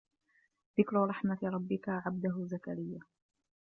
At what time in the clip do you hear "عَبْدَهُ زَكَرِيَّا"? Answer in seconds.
1.89-2.99